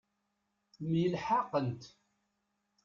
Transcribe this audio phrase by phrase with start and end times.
[0.89, 1.83] Myelḥaqent.